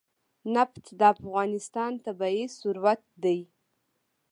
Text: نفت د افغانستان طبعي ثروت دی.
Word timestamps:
نفت 0.55 0.85
د 0.99 1.01
افغانستان 1.15 1.91
طبعي 2.05 2.43
ثروت 2.57 3.01
دی. 3.23 3.39